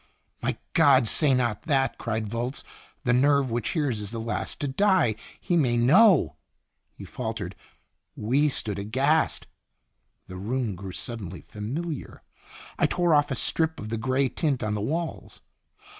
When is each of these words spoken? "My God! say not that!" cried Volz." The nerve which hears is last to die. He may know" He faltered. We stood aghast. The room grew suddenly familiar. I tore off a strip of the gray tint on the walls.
"My 0.41 0.57
God! 0.73 1.07
say 1.07 1.35
not 1.35 1.61
that!" 1.65 1.99
cried 1.99 2.27
Volz." 2.27 2.63
The 3.03 3.13
nerve 3.13 3.51
which 3.51 3.73
hears 3.73 4.01
is 4.01 4.15
last 4.15 4.59
to 4.61 4.67
die. 4.67 5.15
He 5.39 5.55
may 5.55 5.77
know" 5.77 6.37
He 6.97 7.05
faltered. 7.05 7.55
We 8.15 8.49
stood 8.49 8.79
aghast. 8.79 9.45
The 10.25 10.37
room 10.37 10.73
grew 10.73 10.91
suddenly 10.93 11.41
familiar. 11.41 12.23
I 12.79 12.87
tore 12.87 13.13
off 13.13 13.29
a 13.29 13.35
strip 13.35 13.79
of 13.79 13.89
the 13.89 13.97
gray 13.97 14.27
tint 14.27 14.63
on 14.63 14.73
the 14.73 14.81
walls. 14.81 15.41